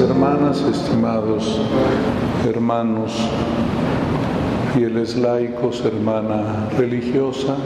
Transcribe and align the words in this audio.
Hermanas, 0.00 0.60
estimados 0.60 1.60
hermanos, 2.44 3.12
fieles 4.74 5.16
laicos, 5.16 5.82
hermana 5.84 6.68
religiosa, 6.76 7.56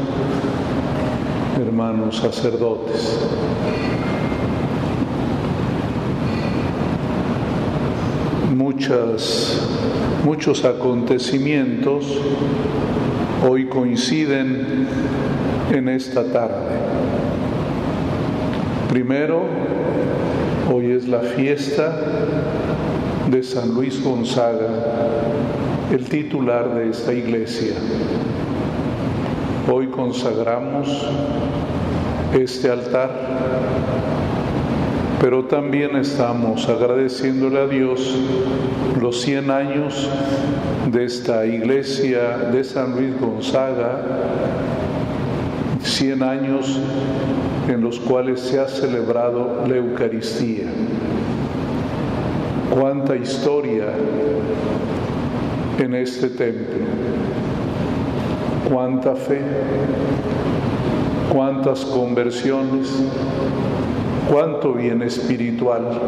hermanos 1.60 2.18
sacerdotes. 2.18 3.18
Muchas, 8.54 9.68
muchos 10.24 10.64
acontecimientos 10.64 12.04
hoy 13.48 13.66
coinciden 13.66 14.86
en 15.72 15.88
esta 15.88 16.24
tarde. 16.30 16.76
Primero, 18.88 19.42
hoy 20.70 20.92
es 20.92 21.08
la 21.08 21.20
fiesta 21.20 21.96
de 23.30 23.42
San 23.42 23.74
Luis 23.74 24.02
Gonzaga, 24.02 24.68
el 25.90 26.04
titular 26.04 26.74
de 26.74 26.90
esta 26.90 27.12
iglesia. 27.12 27.74
Hoy 29.70 29.86
consagramos 29.88 30.88
este 32.34 32.70
altar, 32.70 33.10
pero 35.20 35.44
también 35.44 35.96
estamos 35.96 36.68
agradeciéndole 36.68 37.60
a 37.60 37.66
Dios 37.66 38.16
los 39.00 39.20
100 39.22 39.50
años 39.50 40.08
de 40.90 41.04
esta 41.04 41.46
iglesia 41.46 42.50
de 42.52 42.64
San 42.64 42.92
Luis 42.92 43.18
Gonzaga, 43.18 44.00
100 45.88 46.22
años 46.22 46.78
en 47.68 47.80
los 47.80 47.98
cuales 47.98 48.40
se 48.40 48.60
ha 48.60 48.68
celebrado 48.68 49.64
la 49.66 49.76
Eucaristía. 49.76 50.66
Cuánta 52.70 53.16
historia 53.16 53.86
en 55.78 55.94
este 55.94 56.28
templo, 56.28 56.78
cuánta 58.70 59.14
fe, 59.14 59.40
cuántas 61.32 61.84
conversiones, 61.84 62.88
cuánto 64.30 64.74
bien 64.74 65.02
espiritual. 65.02 66.00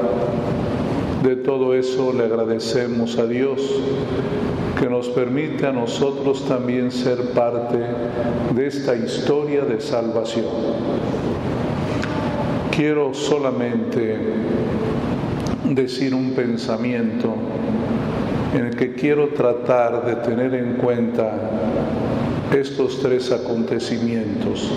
De 1.22 1.36
todo 1.36 1.74
eso 1.74 2.12
le 2.12 2.24
agradecemos 2.24 3.19
a 3.19 3.26
Dios 3.26 3.60
que 4.80 4.88
nos 4.88 5.10
permite 5.10 5.66
a 5.66 5.72
nosotros 5.72 6.48
también 6.48 6.90
ser 6.90 7.32
parte 7.32 7.78
de 8.54 8.66
esta 8.66 8.96
historia 8.96 9.60
de 9.62 9.78
salvación. 9.78 10.46
Quiero 12.74 13.12
solamente 13.12 14.16
decir 15.64 16.14
un 16.14 16.30
pensamiento 16.30 17.34
en 18.54 18.66
el 18.68 18.76
que 18.76 18.94
quiero 18.94 19.28
tratar 19.34 20.06
de 20.06 20.16
tener 20.16 20.54
en 20.54 20.76
cuenta 20.76 21.30
estos 22.50 23.00
tres 23.00 23.30
acontecimientos. 23.30 24.72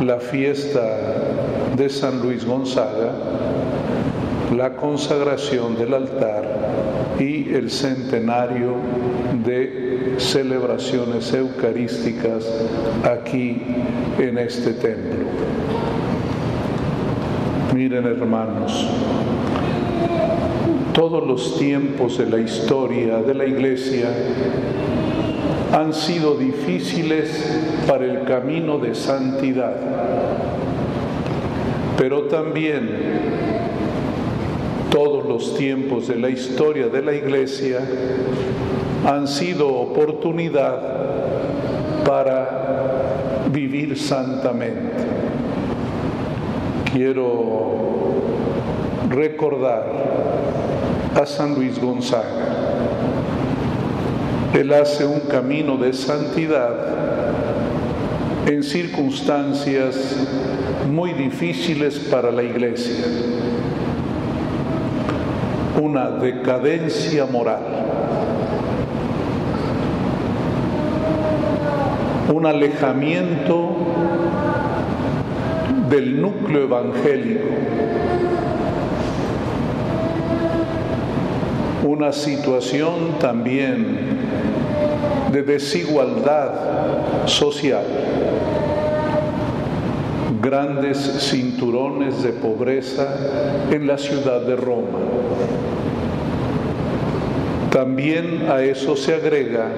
La 0.00 0.18
fiesta 0.18 0.80
de 1.76 1.90
San 1.90 2.22
Luis 2.22 2.42
Gonzaga, 2.46 3.12
la 4.56 4.72
consagración 4.76 5.76
del 5.76 5.92
altar 5.92 6.56
y 7.18 7.54
el 7.54 7.70
centenario 7.70 8.74
de 9.46 10.16
celebraciones 10.18 11.32
eucarísticas 11.32 12.44
aquí 13.04 13.62
en 14.18 14.38
este 14.38 14.72
templo. 14.72 15.26
Miren 17.72 18.06
hermanos, 18.06 18.88
todos 20.92 21.26
los 21.26 21.58
tiempos 21.58 22.18
de 22.18 22.26
la 22.26 22.38
historia 22.38 23.18
de 23.18 23.34
la 23.34 23.44
iglesia 23.44 24.08
han 25.72 25.92
sido 25.92 26.36
difíciles 26.36 27.60
para 27.86 28.04
el 28.04 28.24
camino 28.24 28.78
de 28.78 28.94
santidad, 28.94 29.76
pero 31.98 32.22
también 32.22 32.88
todos 34.90 35.26
los 35.26 35.56
tiempos 35.58 36.08
de 36.08 36.16
la 36.16 36.30
historia 36.30 36.88
de 36.88 37.02
la 37.02 37.12
iglesia 37.12 37.80
han 39.06 39.28
sido 39.28 39.68
oportunidad 39.68 40.80
para 42.04 43.44
vivir 43.52 43.96
santamente. 43.96 45.06
Quiero 46.92 48.14
recordar 49.08 49.84
a 51.14 51.24
San 51.24 51.54
Luis 51.54 51.80
Gonzaga. 51.80 52.24
Él 54.52 54.72
hace 54.72 55.06
un 55.06 55.20
camino 55.20 55.76
de 55.76 55.92
santidad 55.92 56.74
en 58.46 58.64
circunstancias 58.64 60.16
muy 60.90 61.12
difíciles 61.12 61.98
para 62.10 62.32
la 62.32 62.42
iglesia. 62.42 63.04
Una 65.80 66.10
decadencia 66.10 67.26
moral. 67.26 67.95
Un 72.32 72.44
alejamiento 72.44 73.76
del 75.88 76.20
núcleo 76.20 76.64
evangélico. 76.64 77.48
Una 81.84 82.12
situación 82.12 83.18
también 83.20 83.98
de 85.30 85.42
desigualdad 85.42 87.26
social, 87.26 87.84
grandes 90.42 90.98
cinturones 91.30 92.22
de 92.22 92.30
pobreza 92.30 93.06
en 93.70 93.86
la 93.86 93.98
ciudad 93.98 94.40
de 94.40 94.56
Roma. 94.56 94.98
También 97.70 98.46
a 98.50 98.62
eso 98.62 98.96
se 98.96 99.14
agrega 99.14 99.68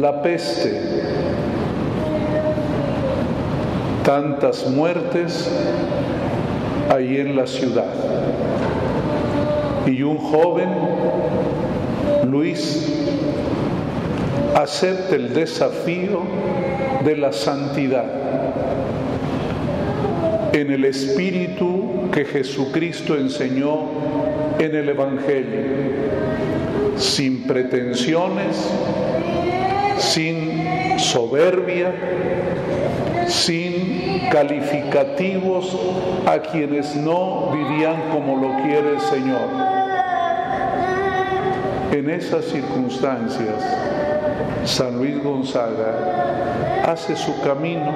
la 0.00 0.22
peste, 0.22 0.93
tantas 4.04 4.66
muertes 4.68 5.50
ahí 6.90 7.16
en 7.16 7.34
la 7.34 7.46
ciudad. 7.46 7.92
Y 9.86 10.02
un 10.02 10.18
joven, 10.18 10.68
Luis, 12.30 12.92
acepta 14.54 15.16
el 15.16 15.34
desafío 15.34 16.22
de 17.04 17.16
la 17.16 17.32
santidad 17.32 18.04
en 20.52 20.70
el 20.70 20.84
espíritu 20.84 22.10
que 22.12 22.24
Jesucristo 22.24 23.16
enseñó 23.16 23.88
en 24.60 24.74
el 24.74 24.88
Evangelio, 24.88 25.60
sin 26.96 27.42
pretensiones, 27.42 28.70
sin 29.98 30.98
soberbia, 30.98 31.92
sin 33.26 34.28
calificativos 34.30 35.76
a 36.26 36.38
quienes 36.38 36.94
no 36.96 37.50
vivían 37.52 38.10
como 38.10 38.36
lo 38.36 38.62
quiere 38.62 38.94
el 38.94 39.00
Señor. 39.00 39.48
En 41.92 42.10
esas 42.10 42.44
circunstancias, 42.46 43.62
San 44.64 44.98
Luis 44.98 45.22
Gonzaga 45.22 46.82
hace 46.84 47.16
su 47.16 47.40
camino 47.40 47.92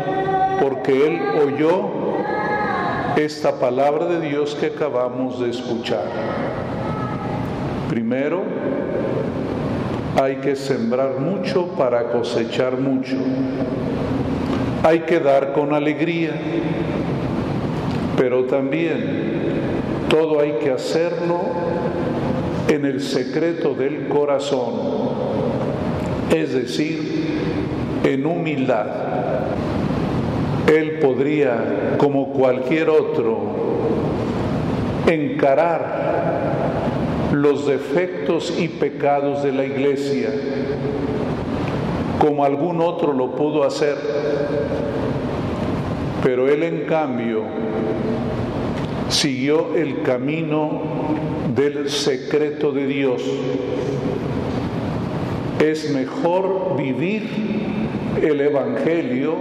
porque 0.60 1.06
él 1.06 1.20
oyó 1.40 1.88
esta 3.16 3.52
palabra 3.58 4.06
de 4.06 4.20
Dios 4.20 4.54
que 4.54 4.66
acabamos 4.66 5.40
de 5.40 5.50
escuchar. 5.50 6.04
Primero, 7.88 8.42
hay 10.20 10.36
que 10.36 10.54
sembrar 10.54 11.18
mucho 11.18 11.68
para 11.76 12.10
cosechar 12.10 12.76
mucho. 12.76 13.16
Hay 14.82 15.00
que 15.00 15.20
dar 15.20 15.52
con 15.52 15.74
alegría, 15.74 16.32
pero 18.16 18.44
también 18.44 19.38
todo 20.08 20.40
hay 20.40 20.52
que 20.62 20.70
hacerlo 20.70 21.40
en 22.68 22.84
el 22.84 23.00
secreto 23.00 23.74
del 23.74 24.08
corazón 24.08 25.18
es 26.30 26.52
decir, 26.52 27.38
en 28.04 28.26
humildad. 28.26 28.86
Él 30.66 30.98
podría, 31.00 31.96
como 31.96 32.32
cualquier 32.32 32.90
otro, 32.90 33.38
encarar 35.06 36.08
los 37.32 37.66
defectos 37.66 38.54
y 38.58 38.68
pecados 38.68 39.42
de 39.42 39.52
la 39.52 39.64
iglesia, 39.64 40.28
como 42.20 42.44
algún 42.44 42.80
otro 42.82 43.12
lo 43.14 43.34
pudo 43.34 43.64
hacer. 43.64 43.96
Pero 46.22 46.48
él 46.48 46.62
en 46.62 46.84
cambio 46.86 47.42
siguió 49.08 49.74
el 49.76 50.02
camino 50.02 50.82
del 51.54 51.88
secreto 51.90 52.72
de 52.72 52.86
Dios. 52.86 53.22
Es 55.60 55.90
mejor 55.92 56.76
vivir 56.76 57.28
el 58.22 58.40
Evangelio 58.40 59.34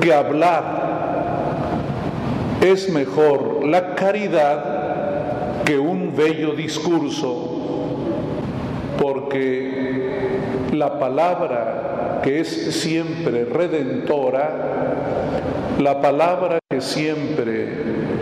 que 0.00 0.12
hablar. 0.12 0.82
Es 2.62 2.90
mejor 2.90 3.66
la 3.66 3.94
caridad 3.94 5.62
que 5.64 5.78
un 5.78 6.14
bello 6.14 6.54
discurso, 6.54 7.50
porque 9.00 10.08
la 10.72 10.98
palabra 10.98 12.20
que 12.22 12.40
es 12.40 12.74
siempre 12.74 13.44
redentora, 13.44 15.33
la 15.78 16.00
palabra 16.00 16.58
que 16.70 16.80
siempre 16.80 17.68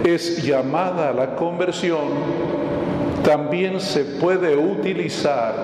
es 0.05 0.43
llamada 0.43 1.11
a 1.11 1.13
la 1.13 1.37
conversión, 1.37 2.09
también 3.23 3.81
se 3.81 4.05
puede 4.05 4.57
utilizar 4.57 5.55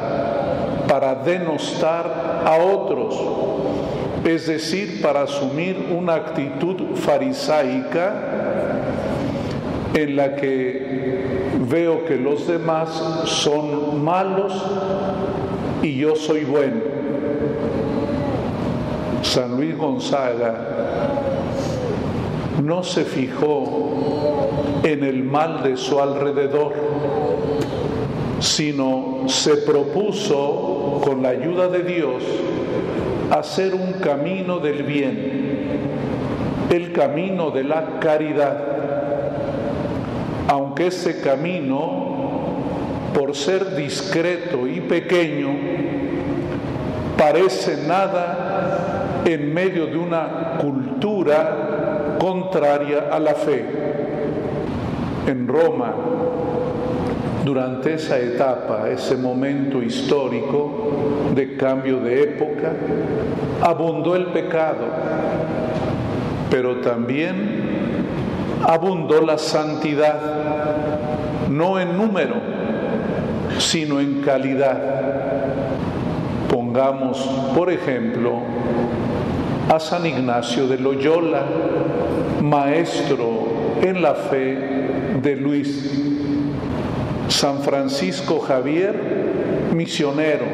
para 0.86 1.14
denostar 1.16 2.42
a 2.44 2.56
otros, 2.56 3.18
es 4.24 4.46
decir, 4.46 5.00
para 5.02 5.22
asumir 5.22 5.76
una 5.96 6.14
actitud 6.14 6.94
farisaica 6.94 8.14
en 9.94 10.16
la 10.16 10.36
que 10.36 11.48
veo 11.68 12.04
que 12.04 12.16
los 12.16 12.46
demás 12.46 12.88
son 13.24 14.04
malos 14.04 14.52
y 15.82 15.96
yo 15.96 16.14
soy 16.14 16.44
bueno. 16.44 16.98
San 19.22 19.56
Luis 19.56 19.76
Gonzaga 19.76 21.17
no 22.62 22.82
se 22.82 23.04
fijó 23.04 24.80
en 24.82 25.04
el 25.04 25.22
mal 25.22 25.62
de 25.62 25.76
su 25.76 26.00
alrededor, 26.00 26.72
sino 28.40 29.24
se 29.26 29.56
propuso 29.58 31.00
con 31.04 31.22
la 31.22 31.30
ayuda 31.30 31.68
de 31.68 31.82
Dios 31.82 32.22
hacer 33.30 33.74
un 33.74 33.94
camino 33.94 34.58
del 34.58 34.82
bien, 34.82 35.58
el 36.70 36.92
camino 36.92 37.50
de 37.50 37.64
la 37.64 37.98
caridad, 38.00 38.56
aunque 40.48 40.88
ese 40.88 41.20
camino, 41.20 42.16
por 43.14 43.34
ser 43.34 43.76
discreto 43.76 44.66
y 44.66 44.80
pequeño, 44.80 45.50
parece 47.16 47.86
nada 47.86 49.22
en 49.24 49.52
medio 49.52 49.86
de 49.86 49.98
una 49.98 50.56
cultura 50.60 51.67
contraria 52.18 53.08
a 53.10 53.18
la 53.18 53.34
fe. 53.34 53.64
En 55.26 55.46
Roma, 55.46 55.94
durante 57.44 57.94
esa 57.94 58.18
etapa, 58.18 58.88
ese 58.90 59.16
momento 59.16 59.82
histórico 59.82 60.90
de 61.34 61.56
cambio 61.56 62.00
de 62.00 62.22
época, 62.22 62.72
abundó 63.62 64.16
el 64.16 64.26
pecado, 64.26 64.84
pero 66.50 66.76
también 66.80 67.68
abundó 68.66 69.20
la 69.20 69.38
santidad, 69.38 70.20
no 71.48 71.78
en 71.80 71.96
número, 71.96 72.36
sino 73.58 74.00
en 74.00 74.20
calidad. 74.22 74.78
Pongamos, 76.50 77.18
por 77.54 77.70
ejemplo, 77.70 78.40
a 79.68 79.78
San 79.78 80.06
Ignacio 80.06 80.66
de 80.66 80.78
Loyola, 80.78 81.42
maestro 82.42 83.48
en 83.82 84.02
la 84.02 84.14
fe 84.14 84.56
de 85.22 85.36
Luis 85.36 85.88
San 87.28 87.60
Francisco 87.62 88.40
Javier, 88.40 88.94
misionero, 89.74 90.46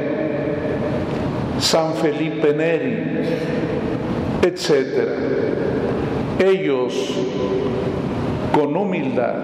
San 1.58 1.94
Felipe 1.94 2.52
Neri, 2.52 2.98
etc. 4.42 5.08
Ellos, 6.38 6.92
con 8.52 8.76
humildad, 8.76 9.34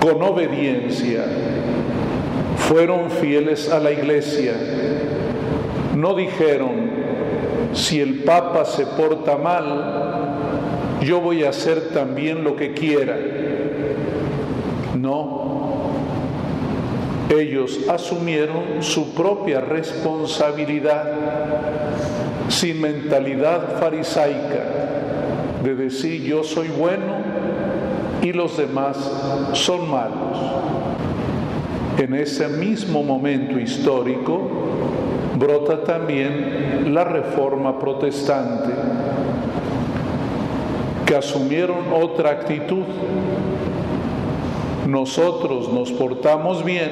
con 0.00 0.22
obediencia, 0.22 1.24
fueron 2.58 3.10
fieles 3.10 3.70
a 3.70 3.80
la 3.80 3.92
iglesia. 3.92 4.52
No 5.96 6.14
dijeron, 6.14 6.90
si 7.72 8.00
el 8.00 8.22
Papa 8.24 8.66
se 8.66 8.84
porta 8.86 9.38
mal, 9.38 10.11
yo 11.04 11.20
voy 11.20 11.44
a 11.44 11.50
hacer 11.50 11.90
también 11.94 12.44
lo 12.44 12.56
que 12.56 12.72
quiera. 12.72 13.16
No, 14.98 15.42
ellos 17.30 17.80
asumieron 17.88 18.82
su 18.82 19.14
propia 19.14 19.60
responsabilidad 19.60 21.04
sin 22.48 22.80
mentalidad 22.80 23.78
farisaica 23.80 24.64
de 25.62 25.74
decir 25.74 26.22
yo 26.22 26.44
soy 26.44 26.68
bueno 26.68 27.14
y 28.20 28.32
los 28.32 28.56
demás 28.56 28.96
son 29.54 29.90
malos. 29.90 30.38
En 31.98 32.14
ese 32.14 32.48
mismo 32.48 33.02
momento 33.02 33.58
histórico 33.58 34.40
brota 35.38 35.82
también 35.84 36.94
la 36.94 37.04
reforma 37.04 37.78
protestante, 37.78 38.72
asumieron 41.14 41.92
otra 41.92 42.30
actitud 42.30 42.84
nosotros 44.86 45.72
nos 45.72 45.90
portamos 45.92 46.64
bien, 46.64 46.90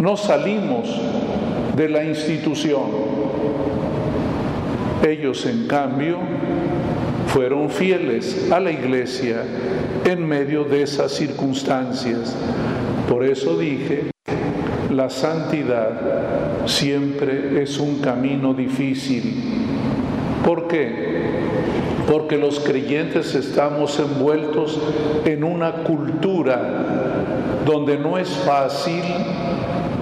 no 0.00 0.16
salimos 0.16 0.88
de 1.76 1.88
la 1.88 2.04
institución. 2.04 2.84
Ellos, 5.06 5.44
en 5.46 5.66
cambio, 5.66 6.18
fueron 7.28 7.70
fieles 7.70 8.50
a 8.50 8.60
la 8.60 8.70
iglesia 8.70 9.42
en 10.04 10.26
medio 10.26 10.64
de 10.64 10.82
esas 10.82 11.12
circunstancias. 11.12 12.36
Por 13.08 13.24
eso 13.24 13.58
dije, 13.58 14.10
la 14.90 15.10
santidad 15.10 16.66
siempre 16.66 17.62
es 17.62 17.78
un 17.78 18.00
camino 18.00 18.54
difícil. 18.54 19.42
¿Por 20.44 20.66
qué? 20.68 21.25
Porque 22.06 22.36
los 22.38 22.60
creyentes 22.60 23.34
estamos 23.34 23.98
envueltos 23.98 24.80
en 25.24 25.42
una 25.42 25.82
cultura 25.82 26.60
donde 27.64 27.98
no 27.98 28.16
es 28.16 28.28
fácil 28.28 29.02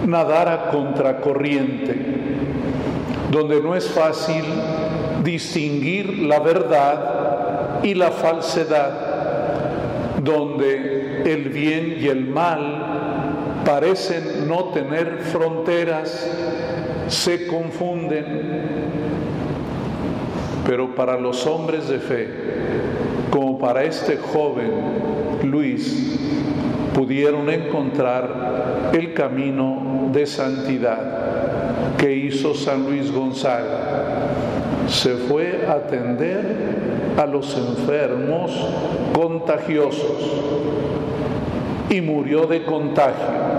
nadar 0.06 0.48
a 0.48 0.70
contracorriente, 0.70 1.96
donde 3.30 3.60
no 3.62 3.74
es 3.74 3.88
fácil 3.88 4.44
distinguir 5.22 6.18
la 6.18 6.40
verdad 6.40 7.80
y 7.82 7.94
la 7.94 8.10
falsedad, 8.10 8.90
donde 10.22 11.22
el 11.24 11.48
bien 11.48 11.96
y 12.00 12.08
el 12.08 12.26
mal 12.26 13.62
parecen 13.64 14.46
no 14.46 14.64
tener 14.64 15.20
fronteras, 15.32 16.30
se 17.08 17.46
confunden 17.46 19.13
pero 20.66 20.94
para 20.94 21.18
los 21.18 21.46
hombres 21.46 21.88
de 21.88 21.98
fe, 21.98 22.28
como 23.30 23.58
para 23.58 23.84
este 23.84 24.16
joven 24.16 24.70
Luis, 25.42 26.18
pudieron 26.94 27.50
encontrar 27.50 28.90
el 28.92 29.12
camino 29.12 30.08
de 30.12 30.26
santidad 30.26 31.96
que 31.98 32.14
hizo 32.14 32.54
San 32.54 32.84
Luis 32.84 33.10
Gonzaga. 33.10 33.80
Se 34.86 35.14
fue 35.14 35.64
a 35.66 35.72
atender 35.72 37.14
a 37.18 37.26
los 37.26 37.56
enfermos 37.56 38.52
contagiosos 39.14 40.42
y 41.90 42.00
murió 42.00 42.46
de 42.46 42.64
contagio. 42.64 43.53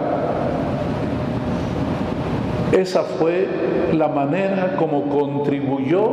Esa 2.77 3.03
fue 3.03 3.47
la 3.93 4.09
manera 4.09 4.75
como 4.75 5.07
contribuyó 5.07 6.11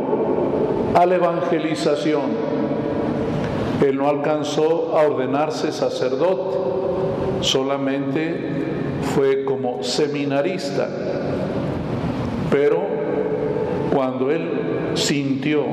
a 0.95 1.05
la 1.05 1.15
evangelización. 1.15 2.21
Él 3.85 3.97
no 3.97 4.07
alcanzó 4.07 4.97
a 4.97 5.05
ordenarse 5.05 5.73
sacerdote, 5.73 6.57
solamente 7.41 8.37
fue 9.13 9.43
como 9.43 9.83
seminarista. 9.83 10.87
Pero 12.49 12.81
cuando 13.93 14.31
él 14.31 14.49
sintió 14.93 15.65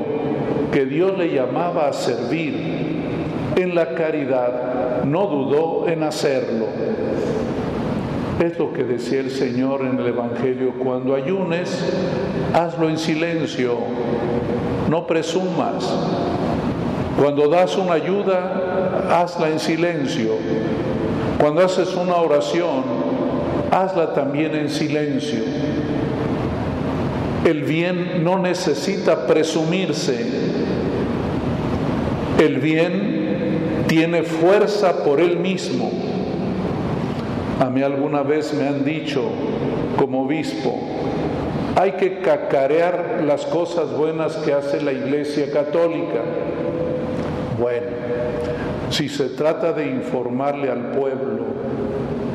que 0.73 0.85
Dios 0.85 1.17
le 1.17 1.33
llamaba 1.33 1.87
a 1.87 1.93
servir 1.93 2.81
en 3.55 3.75
la 3.75 3.93
caridad, 3.93 5.03
no 5.05 5.27
dudó 5.27 5.87
en 5.87 6.03
hacerlo. 6.03 6.65
Es 8.39 8.57
lo 8.57 8.73
que 8.73 8.83
decía 8.83 9.19
el 9.19 9.31
Señor 9.31 9.81
en 9.81 9.99
el 9.99 10.07
Evangelio, 10.07 10.73
cuando 10.79 11.13
ayunes, 11.15 11.69
hazlo 12.53 12.89
en 12.89 12.97
silencio, 12.97 13.77
no 14.89 15.05
presumas. 15.05 15.87
Cuando 17.19 17.49
das 17.49 17.77
una 17.77 17.93
ayuda, 17.93 19.21
hazla 19.21 19.49
en 19.49 19.59
silencio. 19.59 20.31
Cuando 21.39 21.63
haces 21.63 21.95
una 21.95 22.15
oración, 22.15 22.83
hazla 23.69 24.13
también 24.13 24.55
en 24.55 24.69
silencio. 24.69 25.43
El 27.45 27.63
bien 27.63 28.23
no 28.23 28.39
necesita 28.39 29.27
presumirse. 29.27 30.25
El 32.39 32.59
bien 32.59 33.85
tiene 33.87 34.23
fuerza 34.23 35.03
por 35.03 35.19
él 35.19 35.37
mismo. 35.37 36.10
A 37.61 37.69
mí 37.69 37.83
alguna 37.83 38.23
vez 38.23 38.55
me 38.55 38.67
han 38.67 38.83
dicho 38.83 39.21
como 39.95 40.23
obispo, 40.23 40.79
hay 41.75 41.91
que 41.91 42.17
cacarear 42.17 43.21
las 43.23 43.45
cosas 43.45 43.95
buenas 43.95 44.35
que 44.37 44.51
hace 44.51 44.81
la 44.81 44.91
Iglesia 44.91 45.51
Católica. 45.51 46.21
Bueno, 47.59 47.85
si 48.89 49.09
se 49.09 49.29
trata 49.29 49.73
de 49.73 49.85
informarle 49.85 50.71
al 50.71 50.87
pueblo 50.87 51.45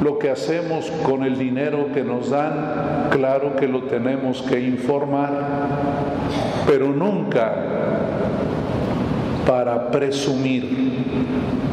lo 0.00 0.16
que 0.20 0.30
hacemos 0.30 0.92
con 1.02 1.24
el 1.24 1.36
dinero 1.36 1.88
que 1.92 2.04
nos 2.04 2.30
dan, 2.30 3.08
claro 3.10 3.56
que 3.56 3.66
lo 3.66 3.82
tenemos 3.82 4.42
que 4.42 4.60
informar, 4.60 5.30
pero 6.68 6.92
nunca 6.92 7.52
para 9.44 9.90
presumir, 9.90 10.64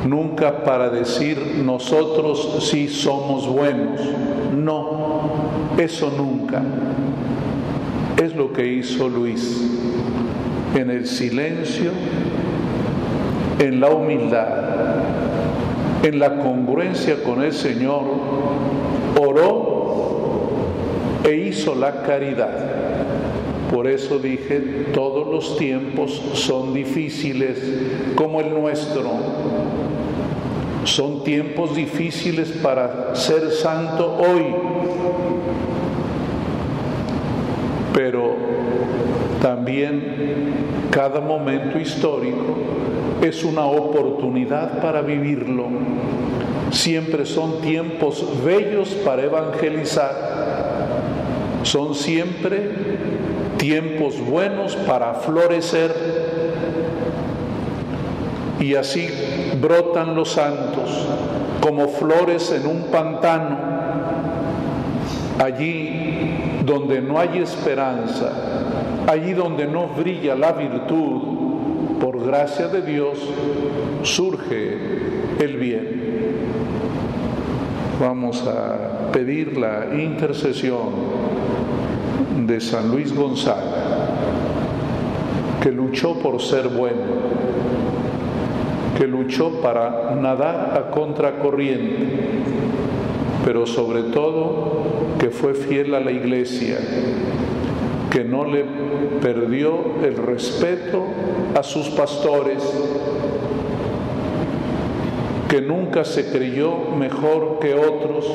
nunca 0.06 0.64
para 0.64 0.90
decir 0.90 1.62
nosotros 1.64 2.66
sí 2.70 2.88
somos 2.88 3.48
buenos. 3.48 4.00
No, 4.56 5.22
eso 5.78 6.12
nunca. 6.16 6.62
Es 8.22 8.36
lo 8.36 8.54
que 8.54 8.66
hizo 8.66 9.10
Luis 9.10 9.70
en 10.76 10.90
el 10.90 11.08
silencio 11.08 11.92
en 13.60 13.80
la 13.80 13.90
humildad, 13.90 14.48
en 16.04 16.20
la 16.20 16.38
congruencia 16.38 17.24
con 17.24 17.42
el 17.42 17.54
Señor, 17.54 18.04
oró 19.20 20.50
e 21.24 21.36
hizo 21.36 21.76
la 21.76 22.04
caridad. 22.04 22.83
Por 23.74 23.88
eso 23.88 24.20
dije, 24.20 24.60
todos 24.94 25.28
los 25.28 25.58
tiempos 25.58 26.12
son 26.34 26.76
difíciles 26.76 27.58
como 28.14 28.40
el 28.40 28.54
nuestro. 28.54 29.10
Son 30.84 31.24
tiempos 31.24 31.76
difíciles 31.76 32.52
para 32.52 33.16
ser 33.16 33.50
santo 33.50 34.16
hoy. 34.16 34.46
Pero 37.96 38.36
también 39.42 40.88
cada 40.92 41.20
momento 41.20 41.80
histórico 41.80 42.56
es 43.24 43.44
una 43.44 43.66
oportunidad 43.66 44.84
para 44.84 45.02
vivirlo. 45.02 45.66
Siempre 46.70 47.26
son 47.26 47.60
tiempos 47.62 48.24
bellos 48.46 48.90
para 49.04 49.24
evangelizar. 49.24 50.34
Son 51.64 51.96
siempre 51.96 53.13
tiempos 53.64 54.20
buenos 54.20 54.76
para 54.76 55.14
florecer. 55.14 55.96
Y 58.60 58.76
así 58.76 59.08
brotan 59.62 60.16
los 60.16 60.32
santos 60.32 61.08
como 61.62 61.88
flores 61.88 62.52
en 62.52 62.68
un 62.68 62.84
pantano. 62.92 63.58
Allí 65.42 66.60
donde 66.66 67.02
no 67.02 67.18
hay 67.18 67.40
esperanza, 67.40 68.34
allí 69.08 69.32
donde 69.32 69.66
no 69.66 69.88
brilla 69.88 70.36
la 70.36 70.52
virtud, 70.52 71.22
por 72.02 72.22
gracia 72.26 72.68
de 72.68 72.82
Dios, 72.82 73.18
surge 74.04 74.78
el 75.40 75.58
bien. 75.58 75.88
Vamos 78.02 78.46
a 78.46 79.10
pedir 79.14 79.58
la 79.58 79.86
intercesión 79.96 81.23
de 82.48 82.60
San 82.60 82.92
Luis 82.92 83.16
Gonzaga, 83.16 84.08
que 85.62 85.72
luchó 85.72 86.16
por 86.20 86.42
ser 86.42 86.68
bueno, 86.68 87.02
que 88.98 89.08
luchó 89.08 89.62
para 89.62 90.16
nadar 90.16 90.74
a 90.78 90.92
contracorriente, 90.92 92.44
pero 93.46 93.66
sobre 93.66 94.04
todo 94.04 94.84
que 95.20 95.30
fue 95.30 95.54
fiel 95.54 95.96
a 95.96 96.00
la 96.00 96.12
iglesia, 96.12 96.78
que 98.12 98.24
no 98.24 98.46
le 98.46 98.66
perdió 99.22 100.04
el 100.04 100.18
respeto 100.18 101.04
a 101.56 101.64
sus 101.64 101.90
pastores, 101.90 102.62
que 105.48 105.62
nunca 105.62 106.04
se 106.04 106.30
creyó 106.30 106.74
mejor 106.98 107.60
que 107.60 107.74
otros, 107.74 108.26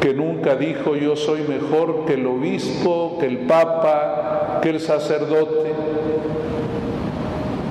que 0.00 0.14
nunca 0.14 0.56
dijo 0.56 0.96
yo 0.96 1.14
soy 1.14 1.42
mejor 1.42 2.04
que 2.06 2.14
el 2.14 2.26
obispo, 2.26 3.18
que 3.20 3.26
el 3.26 3.38
papa, 3.38 4.60
que 4.62 4.70
el 4.70 4.80
sacerdote. 4.80 5.70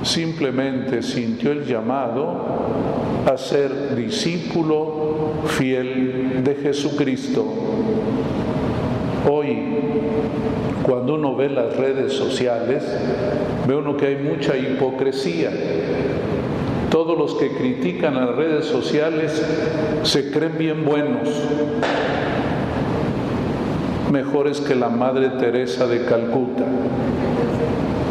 Simplemente 0.02 1.02
sintió 1.02 1.52
el 1.52 1.66
llamado 1.66 2.36
a 3.26 3.36
ser 3.36 3.94
discípulo 3.96 5.32
fiel 5.46 6.42
de 6.42 6.54
Jesucristo. 6.54 7.44
Hoy 9.30 9.80
cuando 10.82 11.14
uno 11.14 11.36
ve 11.36 11.48
las 11.48 11.76
redes 11.76 12.12
sociales, 12.14 12.82
ve 13.68 13.76
uno 13.76 13.96
que 13.96 14.06
hay 14.06 14.16
mucha 14.16 14.56
hipocresía. 14.56 15.50
Todos 16.90 17.16
los 17.16 17.34
que 17.36 17.52
critican 17.52 18.16
las 18.16 18.34
redes 18.34 18.64
sociales 18.64 19.40
se 20.02 20.30
creen 20.32 20.58
bien 20.58 20.84
buenos, 20.84 21.28
mejores 24.10 24.60
que 24.60 24.74
la 24.74 24.88
Madre 24.88 25.30
Teresa 25.30 25.86
de 25.86 26.04
Calcuta. 26.04 26.64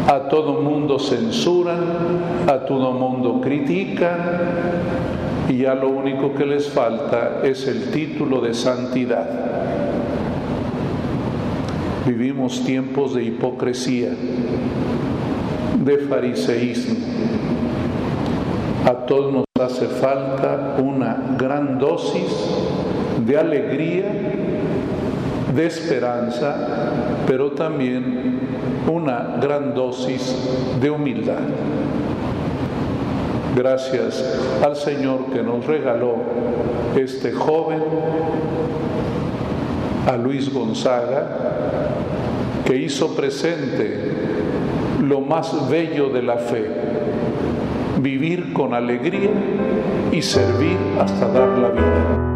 A 0.08 0.28
todo 0.28 0.60
mundo 0.60 0.98
censuran, 0.98 1.78
a 2.48 2.64
todo 2.64 2.92
mundo 2.92 3.40
critican 3.40 4.18
y 5.48 5.58
ya 5.58 5.74
lo 5.74 5.88
único 5.88 6.34
que 6.34 6.46
les 6.46 6.68
falta 6.68 7.40
es 7.44 7.66
el 7.68 7.90
título 7.90 8.40
de 8.40 8.54
santidad. 8.54 9.28
Vivimos 12.06 12.64
tiempos 12.64 13.14
de 13.14 13.24
hipocresía, 13.24 14.10
de 15.84 15.98
fariseísmo. 15.98 16.96
A 18.84 19.06
todos 19.06 19.32
nos 19.32 19.44
hace 19.60 19.86
falta 19.86 20.76
una 20.82 21.36
gran 21.38 21.78
dosis 21.78 22.32
de 23.26 23.38
alegría, 23.38 24.04
de 25.54 25.66
esperanza, 25.66 26.56
pero 27.26 27.52
también 27.52 28.38
una 28.90 29.36
gran 29.40 29.74
dosis 29.74 30.36
de 30.80 30.90
humildad. 30.90 31.40
Gracias 33.56 34.38
al 34.64 34.76
Señor 34.76 35.26
que 35.32 35.42
nos 35.42 35.66
regaló 35.66 36.16
este 36.96 37.32
joven, 37.32 37.82
a 40.06 40.16
Luis 40.16 40.52
Gonzaga, 40.52 41.26
que 42.64 42.76
hizo 42.76 43.14
presente 43.14 44.12
lo 45.02 45.20
más 45.20 45.68
bello 45.68 46.10
de 46.10 46.22
la 46.22 46.36
fe, 46.36 46.66
vivir 48.00 48.52
con 48.52 48.74
alegría 48.74 49.30
y 50.12 50.22
servir 50.22 50.78
hasta 50.98 51.28
dar 51.28 51.48
la 51.58 51.68
vida. 51.68 52.29